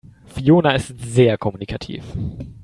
Fiona 0.25 0.73
ist 0.73 0.95
sehr 0.97 1.37
kommunikativ. 1.37 2.03